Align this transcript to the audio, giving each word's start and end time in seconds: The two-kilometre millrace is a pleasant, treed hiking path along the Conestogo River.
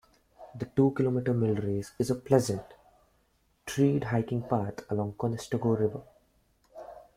The 0.55 0.65
two-kilometre 0.65 1.31
millrace 1.31 1.91
is 1.99 2.09
a 2.09 2.15
pleasant, 2.15 2.63
treed 3.67 4.05
hiking 4.05 4.41
path 4.41 4.83
along 4.89 5.11
the 5.11 5.17
Conestogo 5.27 5.79
River. 5.79 6.01